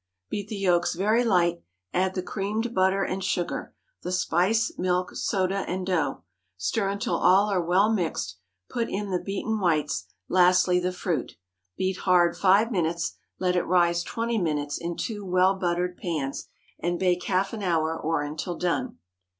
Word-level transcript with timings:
Beat 0.31 0.47
the 0.47 0.55
yolks 0.55 0.95
very 0.95 1.23
light, 1.23 1.61
add 1.93 2.15
the 2.15 2.23
creamed 2.23 2.73
butter 2.73 3.03
and 3.03 3.23
sugar, 3.23 3.75
the 4.01 4.11
spice, 4.11 4.71
milk, 4.79 5.15
soda, 5.15 5.57
and 5.69 5.85
dough. 5.85 6.23
Stir 6.57 6.89
until 6.89 7.17
all 7.17 7.49
are 7.49 7.61
well 7.63 7.93
mixed; 7.93 8.39
put 8.67 8.89
in 8.89 9.11
the 9.11 9.21
beaten 9.21 9.59
whites, 9.59 10.07
lastly 10.27 10.79
the 10.79 10.91
fruit. 10.91 11.33
Beat 11.77 11.97
hard 11.97 12.35
five 12.35 12.71
minutes, 12.71 13.17
let 13.37 13.55
it 13.55 13.61
rise 13.67 14.01
twenty 14.01 14.39
minutes 14.39 14.79
in 14.79 14.97
two 14.97 15.23
well 15.23 15.53
buttered 15.53 15.97
pans, 15.97 16.47
and 16.79 16.97
bake 16.97 17.25
half 17.25 17.53
an 17.53 17.61
hour 17.61 17.95
or 17.95 18.23
until 18.23 18.55
done. 18.57 18.97